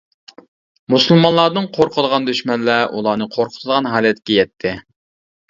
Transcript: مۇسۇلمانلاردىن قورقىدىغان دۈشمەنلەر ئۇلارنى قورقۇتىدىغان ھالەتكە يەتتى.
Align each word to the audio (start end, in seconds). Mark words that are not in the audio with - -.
مۇسۇلمانلاردىن 0.93 1.67
قورقىدىغان 1.75 2.25
دۈشمەنلەر 2.31 2.97
ئۇلارنى 3.01 3.29
قورقۇتىدىغان 3.37 3.93
ھالەتكە 3.93 4.41
يەتتى. 4.41 4.75